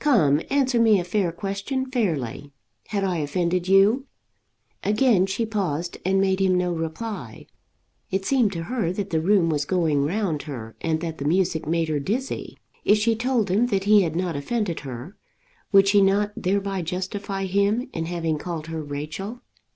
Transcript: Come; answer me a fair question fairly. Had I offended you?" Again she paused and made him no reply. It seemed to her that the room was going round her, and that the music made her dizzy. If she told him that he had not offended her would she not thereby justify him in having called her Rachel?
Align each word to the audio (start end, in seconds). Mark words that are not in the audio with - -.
Come; 0.00 0.42
answer 0.50 0.78
me 0.78 1.00
a 1.00 1.02
fair 1.02 1.32
question 1.32 1.90
fairly. 1.90 2.52
Had 2.88 3.04
I 3.04 3.16
offended 3.20 3.68
you?" 3.68 4.04
Again 4.84 5.24
she 5.24 5.46
paused 5.46 5.96
and 6.04 6.20
made 6.20 6.40
him 6.40 6.58
no 6.58 6.74
reply. 6.74 7.46
It 8.10 8.26
seemed 8.26 8.52
to 8.52 8.64
her 8.64 8.92
that 8.92 9.08
the 9.08 9.22
room 9.22 9.48
was 9.48 9.64
going 9.64 10.04
round 10.04 10.42
her, 10.42 10.76
and 10.82 11.00
that 11.00 11.16
the 11.16 11.24
music 11.24 11.66
made 11.66 11.88
her 11.88 12.00
dizzy. 12.00 12.58
If 12.84 12.98
she 12.98 13.16
told 13.16 13.50
him 13.50 13.68
that 13.68 13.84
he 13.84 14.02
had 14.02 14.14
not 14.14 14.36
offended 14.36 14.80
her 14.80 15.16
would 15.72 15.88
she 15.88 16.02
not 16.02 16.32
thereby 16.36 16.82
justify 16.82 17.46
him 17.46 17.88
in 17.94 18.04
having 18.04 18.36
called 18.36 18.66
her 18.66 18.82
Rachel? 18.82 19.40